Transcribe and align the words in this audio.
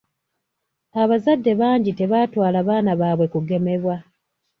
Abazadde 1.01 1.51
bangi 1.59 1.91
tebaatwala 1.99 2.59
baana 2.67 2.91
baabwe 2.99 3.25
kugemebwa. 3.33 3.95